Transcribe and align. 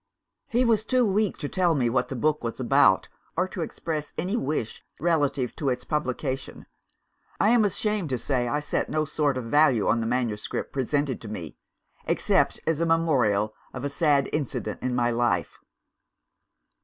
"He 0.47 0.65
was 0.65 0.83
too 0.83 1.05
weak 1.05 1.37
to 1.37 1.47
tell 1.47 1.75
me 1.75 1.87
what 1.87 2.07
the 2.07 2.15
book 2.15 2.43
was 2.43 2.59
about, 2.59 3.07
or 3.37 3.47
to 3.49 3.61
express 3.61 4.13
any 4.17 4.35
wish 4.35 4.83
relative 4.99 5.55
to 5.57 5.69
its 5.69 5.83
publication. 5.83 6.65
I 7.39 7.49
am 7.49 7.63
ashamed 7.63 8.09
to 8.09 8.17
say 8.17 8.47
I 8.47 8.61
set 8.61 8.89
no 8.89 9.05
sort 9.05 9.37
of 9.37 9.43
value 9.43 9.87
on 9.87 9.99
the 9.99 10.07
manuscript 10.07 10.73
presented 10.73 11.21
to 11.21 11.27
me 11.27 11.55
except 12.07 12.59
as 12.65 12.79
a 12.81 12.85
memorial 12.87 13.53
of 13.75 13.83
a 13.83 13.89
sad 13.89 14.27
incident 14.33 14.81
in 14.81 14.95
my 14.95 15.11
life. 15.11 15.59